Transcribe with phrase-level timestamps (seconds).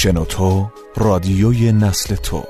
[0.00, 0.66] شنوتو
[0.96, 2.42] رادیوی نسل تو.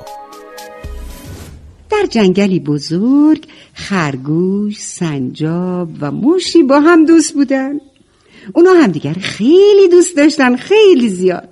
[1.90, 7.80] در جنگلی بزرگ خرگوش، سنجاب و موشی با هم دوست بودن.
[8.54, 11.48] اونا همدیگر خیلی دوست داشتن خیلی زیاد.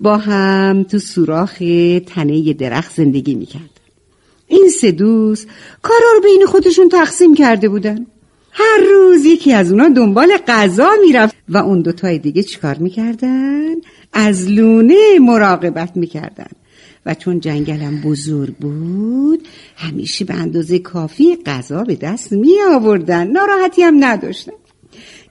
[0.00, 1.58] با هم تو سوراخ
[2.06, 3.80] تنه درخت زندگی می‌کرد
[4.46, 5.48] این سه دوست
[5.82, 8.06] کارا رو بین خودشون تقسیم کرده بودن.
[8.52, 11.36] هر روز یکی از اونا دنبال غذا می‌رفت.
[11.48, 13.74] و اون دوتای دیگه چیکار می‌کردن؟
[14.12, 16.50] از لونه مراقبت می‌کردن.
[17.06, 23.82] و چون جنگلم بزرگ بود همیشه به اندازه کافی غذا به دست می آوردن ناراحتی
[23.82, 24.52] هم نداشتن.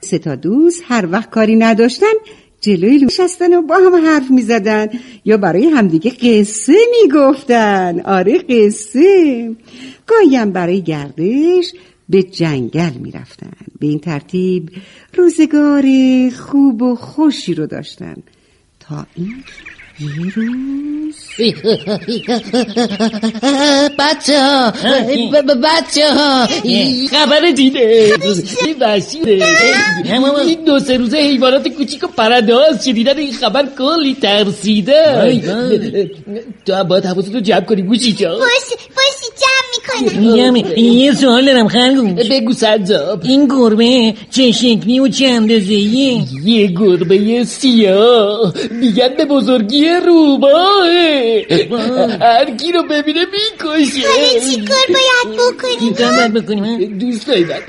[0.02, 2.14] سه تا دوست هر وقت کاری نداشتن
[2.62, 4.88] جلوی نشستن و با هم حرف می زدن
[5.26, 9.56] یا برای همدیگه قصه می گفتن آره قصه.
[10.08, 11.74] گاهی هم برای گردش
[12.10, 13.54] به جنگل می رفتن.
[13.80, 14.70] به این ترتیب
[15.14, 15.84] روزگار
[16.30, 18.16] خوب و خوشی رو داشتن.
[18.80, 19.44] تا این
[20.00, 21.16] یه روز.
[24.00, 24.74] بچه ها
[25.64, 26.46] بچه ها
[27.12, 28.14] خبر دیده.
[30.46, 36.12] این دو سه روزه حیوانات کوچیک و پرنده ها شدیدن این خبر کلی ترسیده.
[36.66, 38.40] تو باید حواست رو جمع کنی گوشی جا.
[38.40, 38.99] جمع
[40.02, 46.68] می‌کنم یه سوال دارم خرگوش بگو سنجاب این گربه چه شکلی و چه اندازه یه
[46.68, 50.88] گربه سیاه میگن به بزرگی روباه
[52.22, 54.08] هر کی رو ببینه می‌کشه.
[54.08, 57.62] حالا چی کار باید بکنیم؟ چیکار باید بکنیم؟ دوستای من؟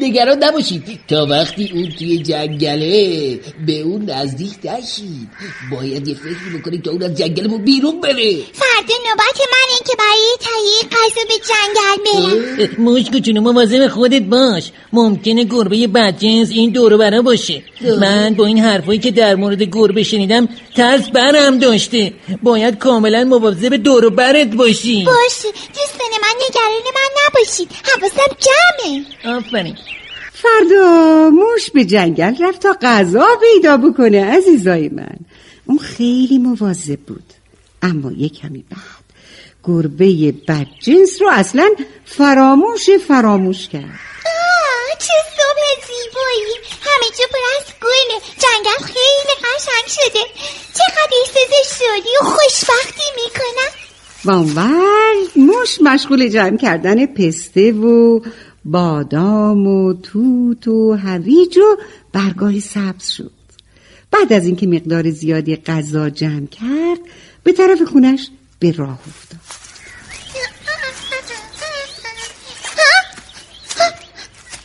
[0.00, 0.82] نگران نباشید.
[1.08, 5.28] تا وقتی اون توی جنگله به اون نزدیک نشید
[5.72, 8.32] باید یه فکری بکنید تا اون از جنگلمون بیرون بره.
[8.52, 12.84] فردا نوبت منه که برای تهیه غذا به جنگل برم.
[12.84, 14.70] موش کوچولو مواظب خودت باش.
[14.92, 17.62] ممکنه گربه بدجنس این دورو برا باشه.
[18.00, 22.12] من با این حرفایی که در مورد گربه شنیدم ترس برم داشته.
[22.42, 25.04] باید کاملا مواظب دورو برت باشی.
[25.04, 27.68] باشه دوستان من نگران من نباشید.
[27.84, 29.36] حواسم جمعه.
[29.36, 29.76] آفرین.
[30.32, 35.16] فردا موش به جنگل رفت تا غذا پیدا بکنه عزیزای من.
[35.66, 37.24] اون خیلی مواظب بود.
[37.82, 39.01] اما یه کمی بعد
[39.64, 41.70] گربه بدجنس رو اصلا
[42.04, 44.00] فراموش فراموش کرد.
[44.26, 46.54] آه چه صبح زیبایی.
[46.80, 48.20] همه جا پر از گله.
[48.42, 50.20] جنگل خیلی قشنگ شده.
[50.72, 53.72] چقدر احساس شادی و خوشبختی می‌کنم.
[54.24, 58.20] و اونور موش مشغول جمع کردن پسته و
[58.64, 61.76] بادام و توت و هویج و
[62.12, 63.30] برگاه سبز شد.
[64.10, 66.98] بعد از اینکه مقدار زیادی غذا جمع کرد
[67.44, 68.30] به طرف خونش
[68.62, 69.38] به راه افتاد.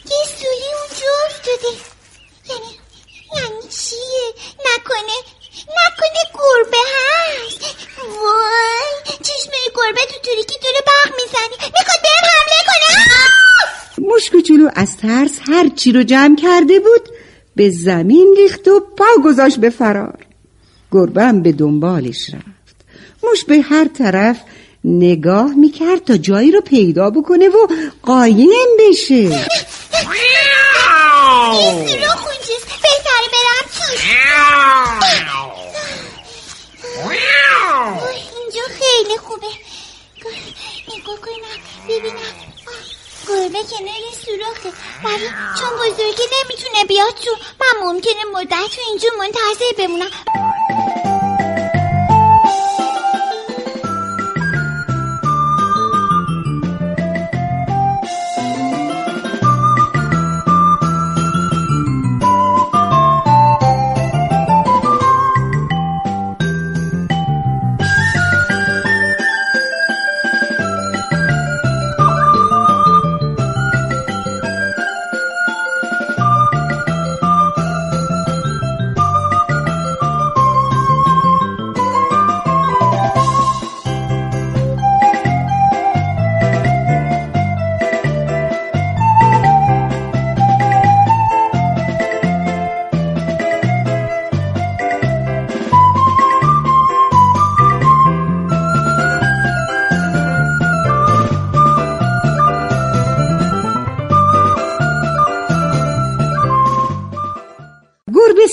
[0.05, 1.71] یه سولی اونجا افتاده
[2.49, 2.71] یعنی
[3.35, 4.27] یعنی چیه؟
[4.59, 5.17] نکنه
[5.79, 7.61] نکنه گربه هست.
[7.97, 12.89] وای چشمه گربه تو تاریکی داره برق می‌زنی می‌خواد بهم حمله کنه.
[13.13, 14.09] آه!
[14.09, 17.09] موش کوچولو از ترس هر چی رو جمع کرده بود
[17.55, 20.25] به زمین ریخت و پا گذاشت به فرار.
[20.91, 22.56] گربه هم به دنبالش رفت.
[23.23, 24.37] موش به هر طرف
[24.83, 27.67] نگاه می‌کرد تا جایی رو پیدا بکنه و
[28.03, 29.29] قایم بشه.
[32.83, 33.65] بهتره برم
[38.35, 39.47] اینجا خیلی خوبه.
[40.87, 41.59] نگاه کنم
[41.89, 42.33] ببینم.
[43.27, 44.71] گربه کنار سوراخه.
[45.03, 45.27] ولی
[45.59, 47.31] چون بزرگی نمی‌تونه بیاد تو
[47.61, 50.11] من ممکنه مدت تو اینجا منتظر بمونم.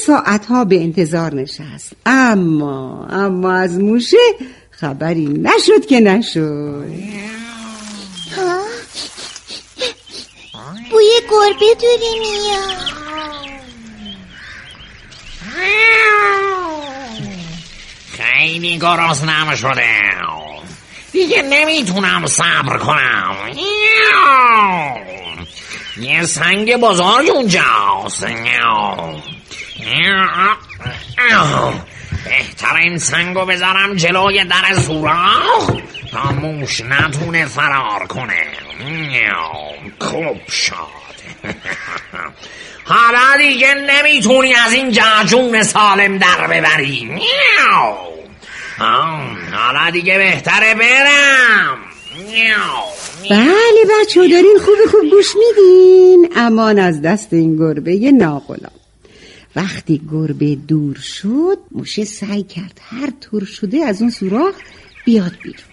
[0.06, 1.92] ساعتها به انتظار نشست.
[2.06, 4.16] اما اما از موشه
[4.70, 6.86] خبری نشد که نشد.
[8.36, 8.60] ها؟
[10.90, 12.94] بوی گربه داره میاد.
[18.12, 19.84] خیلی گرسنم شده.
[21.12, 23.36] دیگه نمی‌تونم صبر کنم.
[26.00, 28.24] یه سنگ بزرگ اونجاست.
[32.24, 35.70] بهتر این سنگو بذارم جلوی در سوراخ
[36.12, 38.46] تا موش نتونه فرار کنه.
[39.98, 41.04] خوب شد.
[42.84, 47.22] حالا دیگه نمی‌تونی از این جعجون سالم در ببری.
[49.52, 51.78] حالا دیگه بهتره برم.
[53.30, 56.32] بله بچه دارین خوب خوب گوش میدین.
[56.36, 58.73] امان از دست این گربه ناغلام
[59.56, 64.54] وقتی گربه دور شد موشه سعی کرد هر طور شده از اون سوراخ
[65.04, 65.64] بیاد بیرون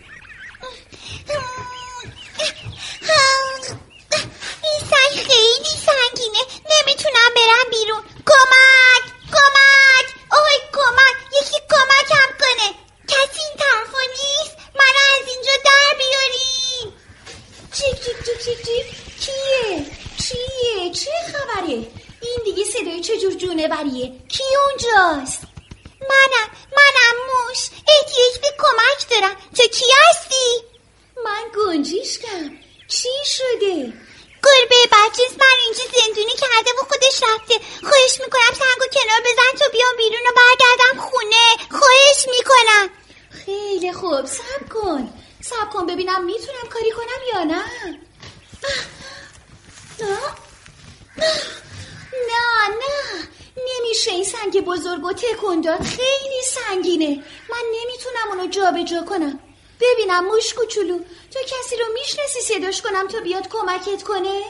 [4.64, 12.68] این سنگ خیلی سنگینه نمی‌تونم برم بیرون کمک کمک اوه کمک یکی کمکم کنه
[13.08, 16.94] کسی این طرفا نیست من از اینجا در بیاریم
[17.74, 18.86] جیک جیک جیک جیک جیک
[19.20, 19.86] کیه
[20.24, 21.88] چیه چه خبره
[22.22, 25.42] این دیگه صدای چجور جونوریه کی اونجاست
[26.02, 30.64] منم منم موش احتیاج به کمک دارم تو کی هستی
[31.26, 32.50] من گنجیشکم
[32.88, 33.94] چی شده
[34.44, 37.56] گربه بچیز من اینجا زندونی کرده و خودش رفته
[37.90, 42.90] خواهش می‌کنم سنگو کنار بزن تو بیام بیرون و برگردم خونه خواهش می‌کنم
[43.46, 46.92] خیلی خوب سب کن سب کن ببینم می‌تونم کاری
[47.52, 47.58] یا
[50.00, 50.18] نه
[52.30, 53.28] نه نه
[53.70, 57.24] نمیشه این سنگ بزرگ و تکون داد خیلی سنگینه.
[57.50, 59.40] من نمی‌تونم اونو جابجا جا کنم.
[59.82, 61.00] ببینم موش کوچولو
[61.34, 64.42] تو کسی رو می‌شناسی صداش کنم تا بیاد کمکت کنه؟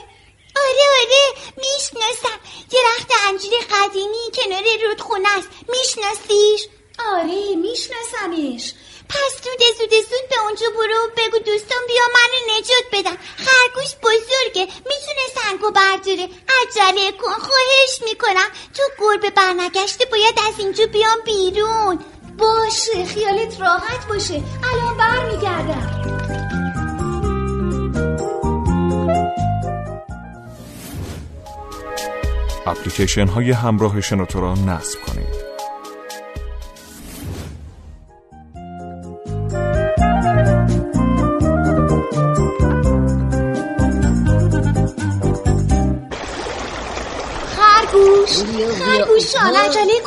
[0.56, 1.54] آره آره.
[1.58, 2.40] می‌شناسم.
[2.72, 5.48] درخت انجیر قدیمی کنار رودخونه است.
[5.70, 6.68] میشناسیش؟
[7.14, 8.74] آره میشناسمش.
[9.12, 13.18] پس زود زود زود به اونجا برو بگو دوستان بیا منو نجات بدن.
[13.46, 16.30] خرگوش بزرگه می‌تونه سنگو برداره.
[16.62, 18.50] عجله کن خواهش می‌کنم.
[18.74, 22.00] تو گربه برنگشته باید از اینجا بیام بیرون.
[22.38, 24.44] باشه خیالت راحت باشه.
[24.74, 25.98] الان برمیگردم.
[32.66, 35.51] اپلیکیشن های همراه شنوتو را نصب کنید.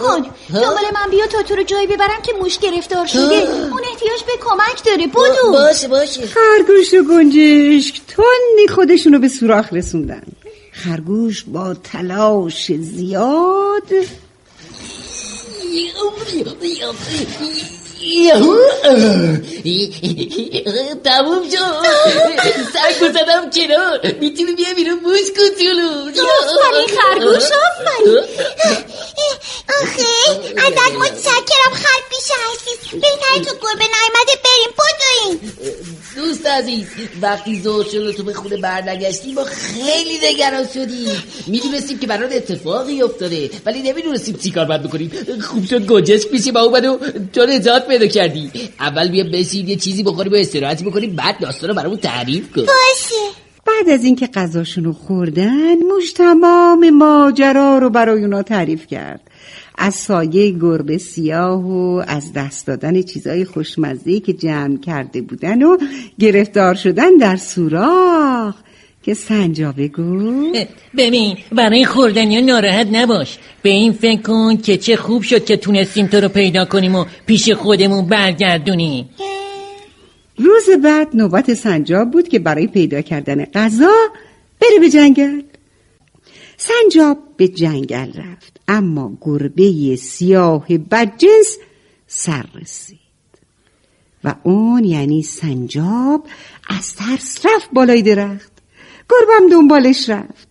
[0.06, 0.20] کن
[0.54, 3.20] دنبال من بیا تا تو رو جایی ببرم که موش گرفتار شده.
[3.22, 5.52] اون احتیاج به کمک داره بدو.
[5.52, 6.26] باشه باشه.
[6.26, 10.22] خرگوش و گنجشک تندی خودشونو به سوراخ رسوندن.
[10.72, 13.88] خرگوش با تلاش زیاد.
[18.04, 18.56] یهو
[21.04, 21.58] تموم شد.
[22.72, 24.00] سنگ زدم کنار.
[24.20, 28.24] می‌تونی بیا بیرون موش کوچولو آفرین خرگوش آفرین.
[29.82, 30.12] آخه
[30.56, 33.00] ازت متشکرم خرگوش عزیز.
[33.00, 35.36] بهتر تو گربه نایمده بریم بدویم
[36.16, 36.86] دوست عزیز.
[37.22, 41.22] وقتی زور شد تو به خونه برنگشتی ما خیلی نگران شدیم.
[41.46, 45.10] می‌دونستیم که برات اتفاقی افتاده ولی نمی‌دونستیم چی کار باید بکنیم.
[45.42, 46.98] خوب شد گنجشک پیش با اومد و
[47.32, 48.50] تو نجات پیدا کردی.
[48.80, 52.62] اول بیا بشین یه چیزی بخوریم و استراحتی بکنیم بعد داستان رو برامون تعریف کن.
[52.62, 53.44] باشه.
[53.66, 59.20] بعد از اینکه غذاشونو خوردن موش تمام ماجرا رو برای اونا تعریف کرد.
[59.78, 65.76] از سایه گربه سیاه و از دست دادن چیزای خوشمزه که جمع کرده بودن و
[66.18, 68.54] گرفتار شدن در سوراخ.
[69.04, 73.38] که سنجابه گفت ببین برای خوردنی ناراحت نباش.
[73.62, 77.04] به این فکر کن که چه خوب شد که تونستیم تو رو پیدا کنیم و
[77.26, 79.08] پیش خودمون برگردونیم.
[80.36, 83.92] روز بعد نوبت سنجاب بود که برای پیدا کردن غذا
[84.60, 85.40] بره به جنگل.
[86.56, 88.60] سنجاب به جنگل رفت.
[88.68, 91.58] اما گربه سیاه بدجنس
[92.06, 92.98] سر رسید.
[94.24, 96.26] و اون یعنی سنجاب
[96.68, 98.52] از ترس رفت بالای درخت.
[99.10, 100.48] گربم دنبالش رفت.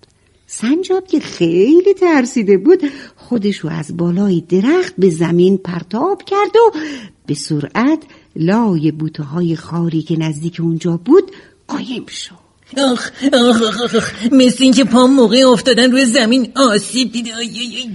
[0.47, 2.81] سنجاب که خیلی ترسیده بود
[3.15, 6.77] خودشو از بالای درخت به زمین پرتاب کرد و
[7.25, 8.03] به سرعت
[8.35, 11.31] لای بوته های خاری که نزدیک اونجا بود
[11.67, 12.42] قایم شد.
[12.79, 14.11] آخ آخ آخ, آخ.
[14.31, 17.31] مثل اینکه پام موقع افتادن روی زمین آسیب دیده.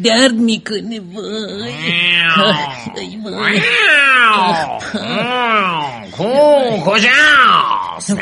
[0.05, 1.01] درد می‌کنه.
[1.15, 1.73] وای.
[3.25, 3.61] وای.
[6.85, 8.19] کجاست؟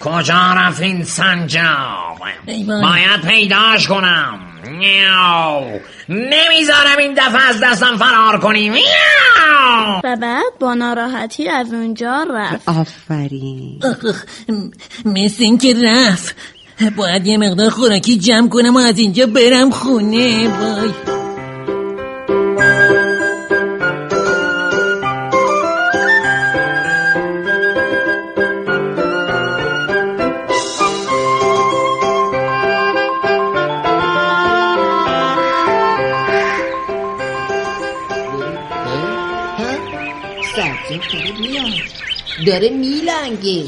[0.00, 2.18] کجا رفت این سنجاب؟
[2.66, 4.49] باید پیداش کنم.
[6.08, 8.74] نمی‌ذارم این دفعه از دستم فرار کنیم
[10.04, 12.68] و بعد با ناراحتی از اونجا رفت.
[12.68, 13.80] آفرین.
[15.04, 16.36] مثل اینکه رفت.
[16.96, 20.48] باید یه مقدار خوراکی جمع کنم و از اینجا برم خونه.
[20.48, 21.19] وای.
[42.46, 43.64] داره میلنگه.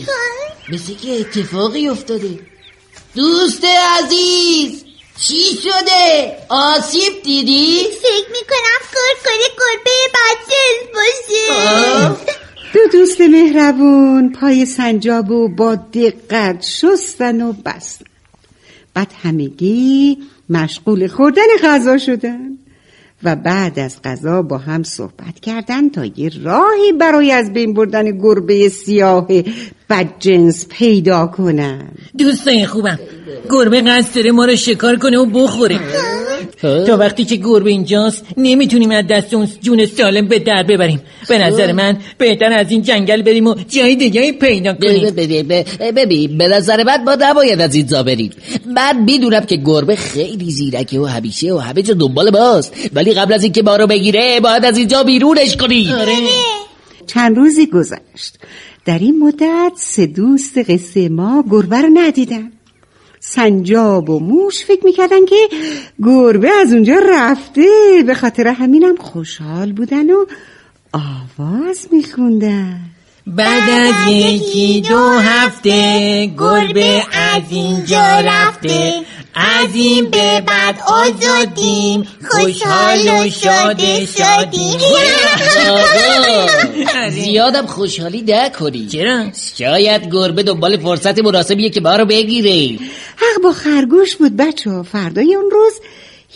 [0.73, 2.39] مثل که اتفاقی افتاده.
[3.15, 4.85] دوست عزیز
[5.21, 12.17] چی شده؟ آسیب دیدی؟ فکر می‌کنم کرکره گربه بدجنس باشه.
[12.75, 18.07] دو دوست مهربون پای سنجاب و با دقت شستن و بستن.
[18.95, 22.59] بعد همگی مشغول خوردن غذا شدن.
[23.25, 28.19] و بعد از غذا با هم صحبت کردن تا یه راهی برای از بین بردن
[28.19, 29.27] گربه سیاه
[29.91, 31.89] بدجنس پیدا کنن.
[32.19, 32.99] دوستای خوبم
[33.51, 35.81] گربه قصد داره ما رو شکار کنه و بخوره.
[36.63, 41.01] تا وقتی که گربه اینجاست نمی‌تونیم از دست اون جون سالم به در ببریم.
[41.29, 45.11] به نظر من بهتر از این جنگل بریم و جای دیگه پیدا کنیم.
[45.97, 48.31] ببین به نظر من ما نباید از اینجا بریم.
[48.67, 52.75] من می‌دونم که گربه خیلی زیرکه و همیشه و همه جا دنبال ماست.
[52.93, 56.13] ولی قبل از اینکه ما رو بگیره باید از اینجا بیرونش کنی آره.
[57.07, 58.39] چند روزی گذشت.
[58.85, 62.53] در این مدت سه دوست قصه ما گربه رو ندیدن.
[63.25, 65.49] سنجاب و موش فکر می‌کردن که
[66.03, 67.67] گربه از اونجا رفته.
[68.07, 70.25] به خاطر همینم خوشحال بودن و
[70.93, 72.81] آواز میخوندن.
[73.27, 78.93] بعد از یکی دو هفته گربه از اینجا رفته.
[79.35, 82.07] از این به بعد آزادیم.
[82.31, 84.79] خوشحال و شاده شادیم
[87.11, 88.87] زیادم خوشحالی نکنی.
[88.87, 89.25] چرا؟
[89.59, 92.79] شاید گربه دنبال فرصت مناسبیه که ما رو بگیره
[93.17, 95.73] حق با خرگوش بود بچه فردای اون روز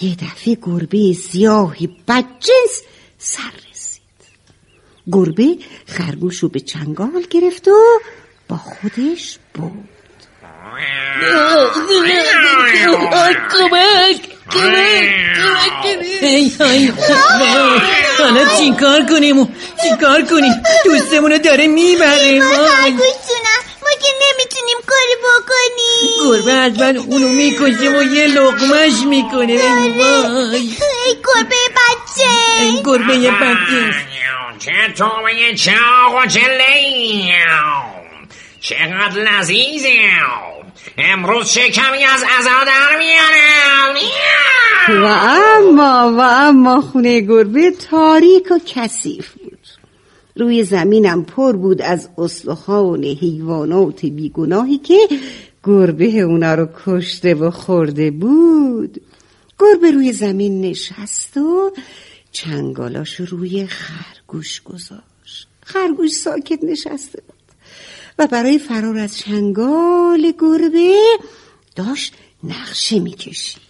[0.03, 2.83] یه دفعه گربه سیاهی بدجنس
[3.19, 4.03] سر رسید.
[5.13, 7.73] گربه خرگوش رو به چنگال گرفت و
[8.49, 9.96] با خودش بود
[13.51, 14.21] کمک
[18.19, 19.45] حالا چی کار کنیم
[19.83, 20.53] چی کار کنیم
[20.85, 22.39] دوستمونو داره می‌بره
[23.83, 31.63] ما که نمی‌تونیم کاری بکنیم گربه من اونو می‌کشه و یه لقمش می‌کنه ای گربه
[31.77, 32.31] بچه
[32.61, 33.95] ای گربه بچه
[34.59, 37.89] چه تومه چاق و چه لیم
[38.61, 39.89] چقدر لذیذه
[40.99, 43.67] امروز چه کمی از ازا در میارم
[44.89, 49.59] و اما و اما خونه گربه تاریک و کثیف بود.
[50.37, 55.09] روی زمینم پر بود از استخوان حیوانات بیگناهی که
[55.65, 59.01] گربه اونا رو کشته و خورده بود.
[59.59, 61.73] گربه روی زمین نشست و
[62.33, 65.49] چنگالاش روی خرگوش گذاشت.
[65.63, 67.36] خرگوش ساکت نشسته بود.
[68.19, 70.97] و برای فرار از چنگال گربه
[71.77, 73.67] داشت نقشه می‌کشید.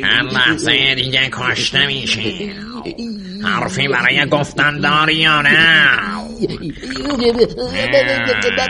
[0.00, 2.52] چند لحظه دیگه کشته میشه
[3.44, 5.88] حرفی برای گفتن داری یا نه؟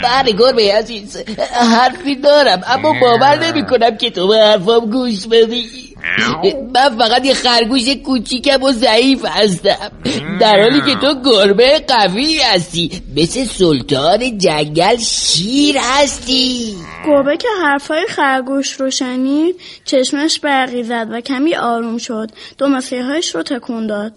[0.03, 1.17] بله گربه عزیز
[1.53, 5.90] حرفی دارم اما باور نمی کنم که تو به حرفام گوش بدی.
[6.75, 9.93] من فقط یه خرگوش کوچیکم و ضعیف هستم.
[10.41, 13.03] در حالی که تو گربه قوی هستی.
[13.17, 16.75] مثل سلطان جنگل شیر هستی.
[17.07, 22.31] گربه که حرفای خرگوش رو شنید چشمش برقی زد و کمی آروم شد.
[22.59, 24.13] دو مسیحهایش رو تکون داد.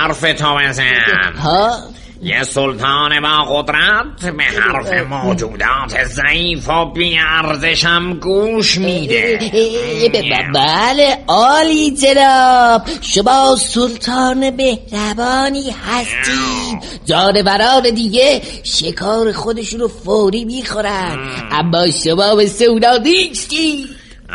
[0.00, 1.34] حرف تو بزن.
[1.42, 1.78] ها؟
[2.22, 9.38] یه سلطان با قدرت به حرف موجودات ضعیف و بیارزشم گوش میده.
[10.54, 12.82] بله عالی جناب.
[13.00, 17.00] شما سلطان مهربانی هستید.
[17.06, 21.18] جانوران دیگه شکار خودشون رو فوری می‌خورن.
[21.50, 23.86] اما شما مثل اونا نیستی.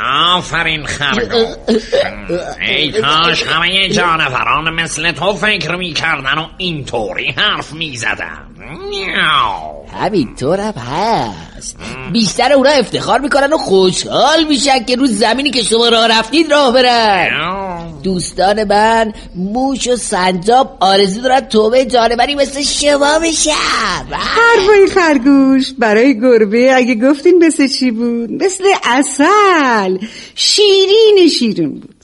[0.04, 1.84] آفرین خرگوش
[2.62, 8.55] ای کاش همه جانوران مثل تو فکر می‌کردن و اینطوری حرف می‌زدن.
[9.94, 11.78] همینطورم هست
[12.14, 16.74] بیشتر اونا افتخار می‌کنن و خوشحال میشن که روز زمینی که شما راه رفتید راه
[16.74, 17.30] برن.
[18.04, 23.52] دوستان من موش و سنجاب آرزو دارن توبه جانوری مثل شما بشن.
[24.12, 29.98] حرفای خرگوش برای گربه اگه گفتین مثل چی بود؟ مثل اصل
[30.36, 31.96] شیرین شیرین بود.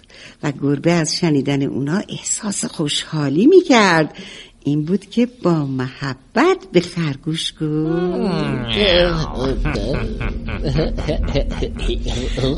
[0.44, 4.15] و گربه از شنیدن اونا احساس خوشحالی می‌کرد.
[4.63, 8.22] این بود که با محبت به خرگوش گفت.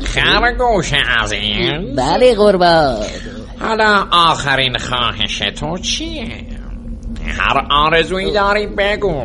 [0.04, 1.96] خرگوش عزیز.
[1.96, 3.06] بله قربان.
[3.60, 6.46] حالا آخرین خواهش تو چیه؟
[7.26, 9.24] هر آرزویی داری بگو.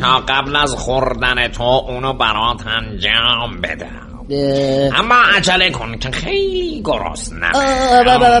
[0.00, 4.07] تا قبل از خوردن تو اونو برات انجام بدم.
[4.98, 6.82] اما عجله کن که خیلی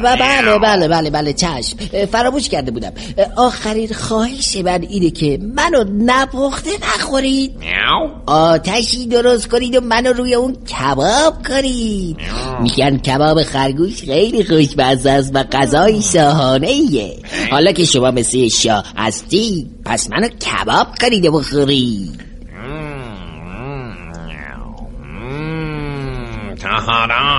[0.00, 1.76] بله بله بله بله چشم.
[2.12, 2.92] فراموش کرده بودم.
[3.36, 7.52] آخرین خواهش من اینه که منو نپخته نخورید.
[8.26, 12.16] آتشی درست کنید و منو روی اون کباب کنید.
[12.62, 17.16] میگن کباب خرگوش خیلی خوشمزه است و غذای شاهانه ایه
[17.50, 22.27] حالا که شما مثل شاه هستی پس منو کباب کنید و بخورید.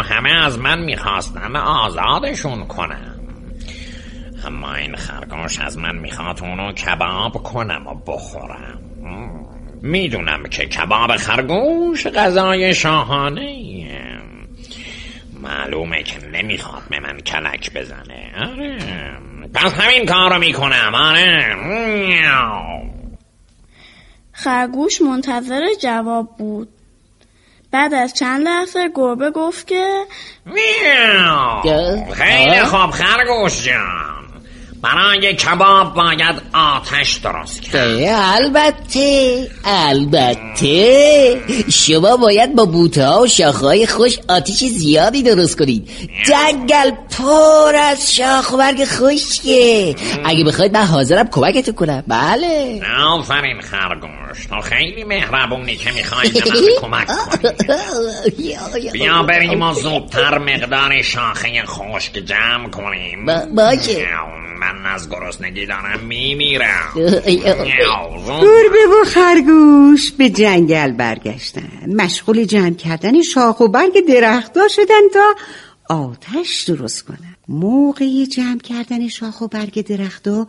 [0.10, 3.20] همه از من می‌خواستن آزادشون کنم
[4.46, 8.80] اما این خرگوش از من می‌خواد اونو کباب کنم و بخورم.
[9.82, 13.80] می‌دونم که کباب خرگوش غذای شاهانه.
[15.42, 18.78] معلومه که نمی‌خواد به من کلک بزنه آره
[19.54, 21.56] پس همین کار رو می‌کنم آره.
[24.32, 26.70] خرگوش منتظر جواب بود
[27.72, 30.04] بعد از چند لحظه گربه گفت که
[30.46, 31.62] میاو.
[32.14, 34.20] خیلی خوب خرگوش جان.
[34.82, 37.76] برای کباب باید آتش درست کرد.
[38.10, 41.42] البته البته.
[41.72, 45.90] شما باید با بوته ها و شاخه های خوش آتیش زیادی درست کنید.
[46.26, 49.96] جنگل پر از شاخ و برگ خشکه.
[50.26, 52.04] اگه بخواید من حاضرم کمکتون کنم.
[52.08, 52.82] بله.
[53.08, 54.29] آفرین خرگوش.
[54.50, 58.92] تو خیلی مهربونی که می‌خوای به من کمک کنی.
[58.94, 63.26] بیا بریم و زودتر مقدار شاخه خشک جمع کنیم.
[63.26, 64.08] با- باشه.
[64.60, 66.92] من از گرسنگی دارم میمیرم.
[68.42, 71.70] گربه و خرگوش به جنگل برگشتن.
[71.96, 75.36] مشغول جمع کردن شاخ و برگ درختها شدن تا
[75.96, 77.36] آتش درست کنن.
[77.48, 80.48] موقع جمع کردن شاخ و برگ درختها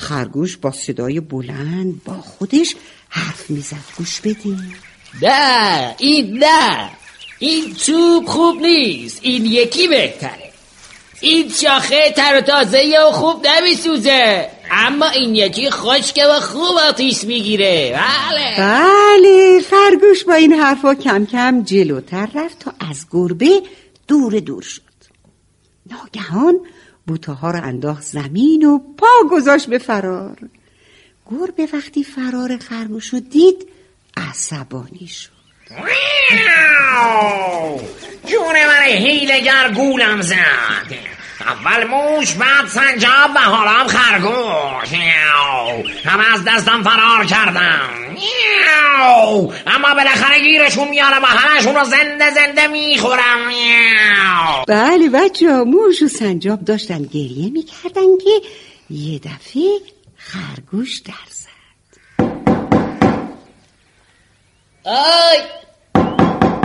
[0.00, 2.76] خرگوش با صدای بلند با خودش
[3.08, 3.76] حرف می‌زد.
[3.98, 4.74] گوش بدین.
[5.22, 6.90] نه این نه.
[7.38, 9.18] این چوب خوب نیست.
[9.22, 10.50] این یکی بهتره.
[11.20, 14.48] این شاخه تر و تازه و خوب نمیسوزه.
[14.70, 18.00] اما این یکی خشکه و خوب آتیش می‌گیره.
[18.00, 18.56] بله.
[18.58, 23.62] بله خرگوش با این حرفا کم کم جلوتر رفت تا از گربه
[24.08, 24.82] دور دور شد.
[25.90, 26.60] ناگهان
[27.10, 30.36] بوته ها رو انداخت زمین و پا گذاشت به فرار.
[31.30, 33.68] گربه وقتی فرار خرگوش رو دید
[34.16, 35.30] عصبانی شد.
[38.26, 40.94] جون من هیلگر گولم زد.
[41.40, 44.92] اول موش بعد سنجاب و حالا هم خرگوش.
[46.04, 49.52] همه از دستم فرار کردم میاو.
[49.66, 54.64] اما بالاخره گیرشون میارم و همشون رو زنده زنده می‌خورم میاو.
[54.68, 58.40] بله بچه موش و سنجاب داشتن گریه می‌کردن که
[58.90, 59.78] یه دفعه
[60.16, 61.50] خرگوش در زد
[64.84, 65.38] آی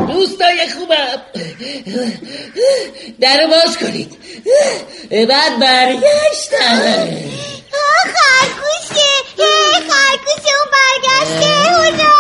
[0.07, 1.21] دوستای خوبم.
[3.19, 4.17] در باز کنید.
[5.09, 7.07] بعد برگشتن
[7.73, 9.09] آه خرگوشه.
[9.89, 12.15] خرگوشه اون برگشته هورا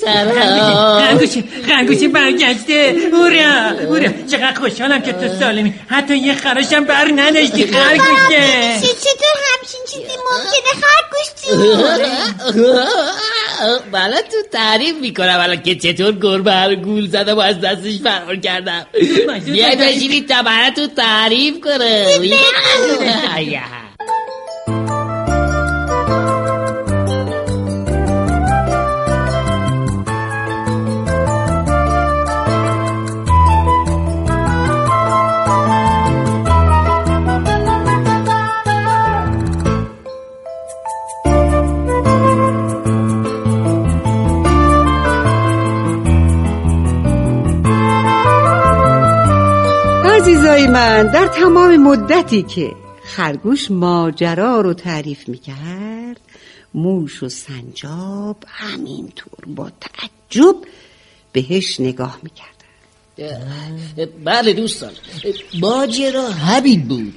[0.00, 1.28] سلام خرگوش
[1.68, 2.96] خرگوش برگشته.
[3.12, 3.52] هورا
[3.86, 5.74] هورا چقدر خوشحالم که تو سالمی.
[5.88, 8.80] حتی یه خراشم بر نداشتی خرگوشه.
[8.80, 12.84] چطور همچین چیزی ممکنه خرگوش جون
[13.92, 18.36] بله تو تعریف می‌کنم الان که چطور گربه هر گول زدم و از دستش فرار
[18.36, 18.86] کردم.
[19.44, 22.30] بیای بشینید تا براتون تعریف کنم.
[50.80, 52.72] من در تمام مدتی که
[53.04, 56.20] خرگوش ماجرا رو تعریف می‌کرد
[56.74, 60.56] موش و سنجاب همینطور با تعجب
[61.32, 62.50] بهش نگاه می‌کردن
[64.24, 64.90] بله دوستان
[65.60, 67.14] ماجرا همین بود.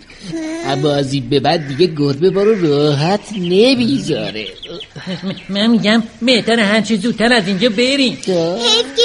[0.65, 4.47] اما از این به بعد دیگه گربه ما رو راحت نمی‌ذاره
[5.49, 8.13] من میگم بهتر هرچی زودتر از اینجا بریم.
[8.13, 9.03] حیف که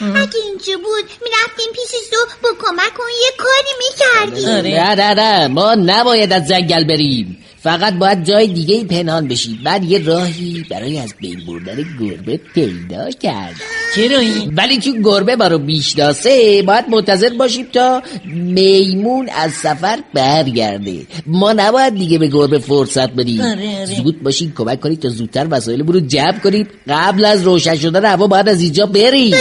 [0.00, 4.48] اگه اینجا بود می‌رفتیم پیش زو با کمک اون یه کاری می‌کردیم.
[4.48, 4.94] آره.
[4.94, 5.48] نه نه نه.
[5.48, 7.45] ما نباید از جنگل بریم.
[7.66, 13.10] فقط باید جای دیگه پینهان بشیم بعد یه راهی برای از بین بردن گربه پیدا
[13.10, 13.54] کرد
[13.94, 18.02] چرا این ولی چون گربه ما رو می‌شناسه باید منتظر باشیم تا
[18.34, 21.06] میمون از سفر برگرده.
[21.26, 23.40] ما نباید دیگه به گربه فرصت بدیم.
[23.40, 23.86] آره، آره.
[23.86, 28.26] زود باشین کمک کنید تا زودتر وسایلمون رو جمع کنید قبل از روشن شدن هوا
[28.26, 29.34] باید از اینجا بریم.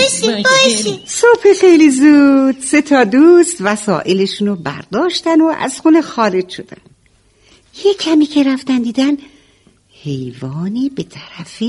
[1.06, 2.56] صبح خیلی زود.
[2.64, 6.95] سه تا دوست وسایلشون رو برداشتن و از خونه خارج شدن.
[7.84, 9.18] یه کمی که رفتن دیدن
[10.04, 11.64] حیوانی به طرف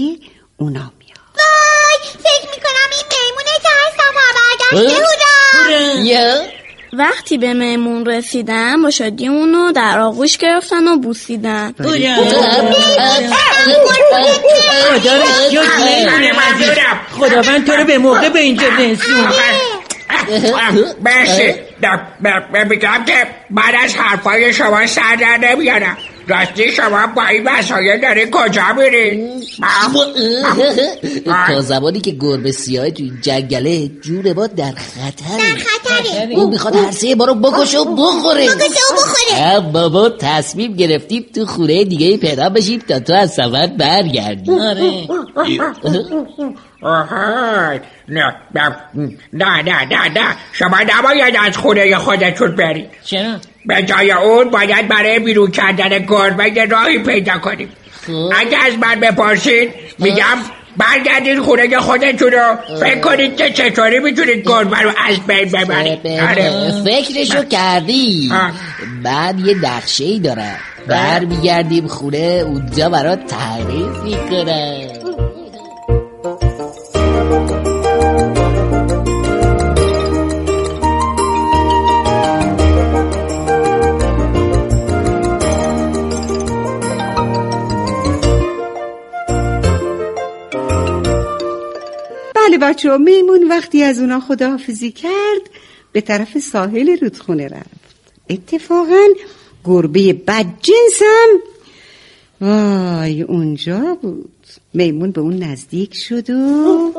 [0.57, 4.33] اونا میاد وای فکر می‌کنم این میمونه که از سفر
[4.73, 5.03] برگشته
[5.53, 6.43] هورا یا
[6.93, 11.75] وقتی به میمون رسیدن با شادی اونو در آغوش گرفتن و بوسیدن.
[17.13, 19.33] خداوند تو رو به موقع به اینجا رسون
[21.05, 21.66] مرسی ب- ب-
[22.69, 25.97] میگم که من از حرفای شما سر در نمیارم
[26.29, 29.43] راستی شما با این وسایل دارین کجا میرین
[31.47, 35.57] تا زمانی که گربه سیاه توی جنگله جون ما در خطره.
[35.59, 36.35] خطره.
[36.35, 38.47] اون می‌خواد هر سه ما رو بکشه و بخوره.
[38.47, 39.41] بکشه و بخوره.
[39.41, 44.51] اما ما تصمیم گرفتیم تو خونه دیگه پیدا بشیم تا تو از سفر برگردی.
[44.51, 45.09] آره.
[46.83, 48.77] آهای نه نه
[49.33, 50.37] نه نه نه.
[50.53, 52.91] شما نباید از خونه خودتون برید.
[53.05, 53.35] چرا؟
[53.67, 57.69] به جای اون باید برای بیرون کردن گربه یه راهی پیدا کنیم.
[58.07, 58.33] خب.
[58.37, 60.39] اگه از من بپرسید میگم
[60.77, 62.57] برگردید خونه خودتون رو.
[62.81, 66.07] فکر کنید که چطوری می‌تونید گربه رو از بین ببرید.
[66.07, 66.73] آره.
[66.85, 68.33] فکرشو کردی.
[69.03, 70.59] بعد یه نقشه ای دارم.
[70.87, 74.96] بر میگردیم خونه اونجا برات تعریف می‌کنم.
[92.57, 95.51] بله بچه ها میمون وقتی از اونا خداحافظی کرد
[95.93, 97.87] به طرف ساحل رودخونه رفت.
[98.31, 99.07] اتفاقا
[99.65, 101.29] گربه بدجنسم
[102.41, 104.33] وای اونجا بود.
[104.75, 106.93] میمون به اون نزدیک شد و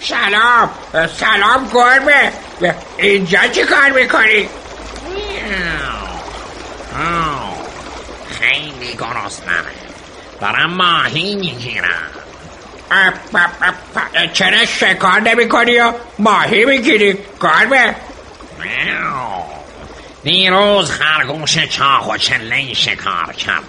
[0.00, 2.32] سلام سلام گربه.
[2.98, 4.48] اینجا چی کار می‌کنی؟
[8.26, 9.83] خیلی گرسنمه.
[10.40, 12.10] دارم ماهی می‌گیرم.
[14.32, 17.94] چرا شکار نمی کنی و ماهی می‌گیری؟ گربه
[20.22, 23.62] دیروز خرگوش چاق و چله شکار کردم.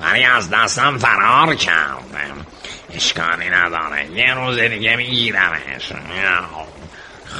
[0.00, 2.46] ولی از دستم فرار کردم.
[2.94, 4.06] اشکالی نداره.
[4.14, 5.92] یه روز دیگه میگیرمش.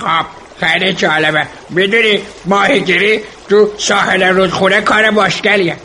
[0.00, 0.26] خب
[0.60, 1.46] خیلی جالبه.
[1.70, 5.76] می‌دونی ماهیگیری تو ساحل رودخونه کار مشکلیه.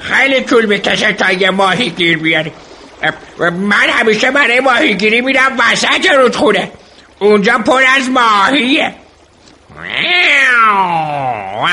[0.00, 2.52] خیلی طول می‌کشه تا یه ماهی گیر بیاری.
[3.38, 6.72] من همیشه برای ماهیگیری میرم وسط رودخونه.
[7.18, 8.94] اونجا پر از ماهیه.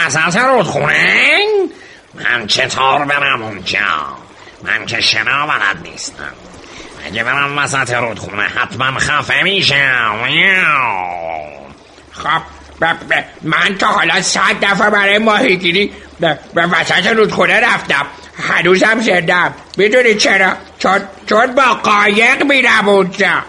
[0.08, 1.40] وسط رودخونه؟
[2.14, 3.80] من چطور برم اونجا؟
[4.64, 6.34] من که شنا بلد نیستم.
[7.06, 10.20] اگه برم وسط رودخونه حتما خفه میشم.
[12.12, 12.42] خب
[13.42, 18.06] من تا حالا صد دفعه برای ماهیگیری به وسط رودخونه رفتم.
[18.50, 19.54] هنوزم زندم.
[19.78, 23.44] می‌دونی چرا؟ چون چون با قایق میرم اونجا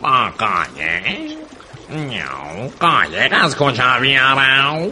[0.00, 1.18] با قایق.
[1.88, 4.90] میاو قایق از کجا بیارم؟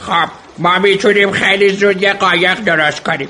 [0.00, 3.28] خب ما می‌تونیم خیلی زود یه قایق درست کنیم.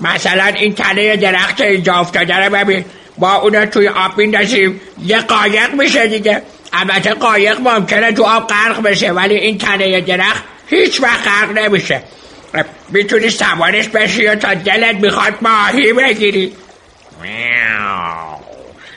[0.00, 2.84] مثلا این تنه درخت اینجا افتاده رو ببین.
[3.18, 4.80] با اونو توی آب میندازیم.
[5.02, 6.42] یه قایق میشه دیگه.
[6.72, 12.02] البته قایق ممکنه تو آب غرق بشه ولی این تنه درخت هیچ وقت غرق نمیشه.
[12.88, 16.52] می‌تونی سوارش بشی و تا دلت می‌خواد ماهی بگیری.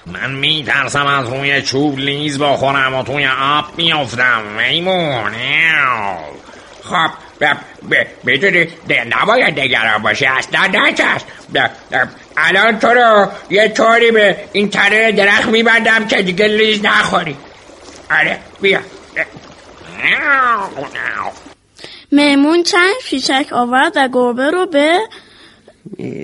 [0.05, 5.31] من میترسم از روی چوب لیز بخورم و توی آب میافتم میمون.
[6.83, 7.09] خب
[8.23, 8.67] می‌دونی
[9.21, 11.21] نباید نگران باشی اصلا نترس.
[12.37, 17.37] الان تو رو یه طوری به این تنه درخت میبندم که دیگه لیز نخوری.
[18.11, 18.79] آره بیا.
[22.11, 24.99] میمون چند پیچک آورد و گربه رو به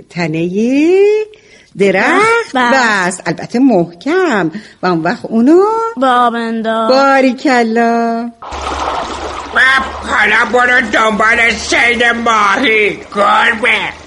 [0.10, 0.50] تنه
[1.78, 2.56] درخت.
[2.56, 2.74] بست.
[2.74, 4.52] بست البته محکم.
[4.84, 5.62] و اون وقت اونو
[5.98, 6.94] به آب انداخت.
[6.94, 8.32] باریکلا.
[10.08, 14.02] حالا برو دنبال سید ماهی گربه.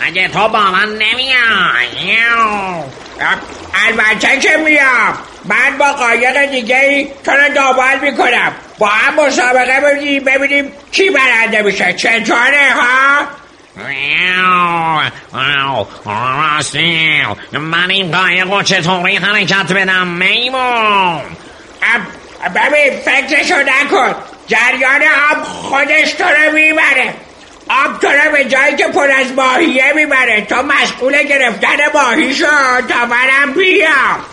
[0.00, 2.16] مگه تو با من نمیای.
[3.88, 5.18] البته که میام.
[5.48, 8.52] من با قایق دیگه ای تو رو دنبال می‌کنم.
[8.78, 11.92] با هم مسابقه ببینیم ببینیم کی برنده میشه.
[11.92, 13.26] چطوره ها.
[16.04, 21.20] راستی من این قایق رو چطوری حرکت بدم میمون؟
[22.54, 24.14] ببین فکرشو نکن.
[24.46, 27.14] جریان آب خودش تو رو می‌بره.
[27.70, 30.40] آب تو رو به جایی که پر از ماهیه می‌بره.
[30.40, 32.46] تو مشغول گرفتن ماهی شو
[32.88, 34.24] تا منم بیام.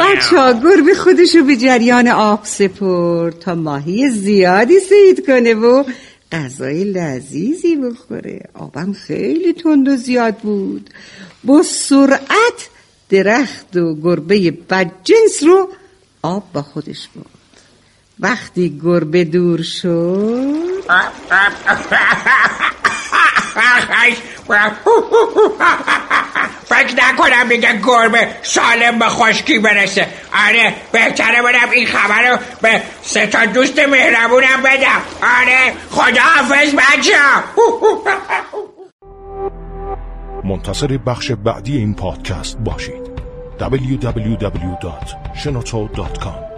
[0.00, 5.84] بچه ها گربه خودشو به جریان آب سپرد تا ماهی زیادی سید کنه و
[6.32, 8.40] غذای لذیذی بخوره.
[8.54, 10.90] آبم خیلی تند و زیاد بود.
[11.44, 12.68] با سرعت
[13.08, 15.68] درخت و گربه بدجنس رو
[16.22, 17.26] آب با خودش برد.
[18.20, 20.82] وقتی گربه دور شد
[26.72, 30.08] فکر نکنم دیگه گربه سالم به خشکی برسه.
[30.48, 35.02] آره بهتره برم این خبر رو به سه تا دوست مهربونم بدم.
[35.40, 37.12] آره خدا حافظ بچه
[40.44, 43.12] منتظر بخش بعدی این پادکست باشید.
[43.60, 46.51] www.shenoto.com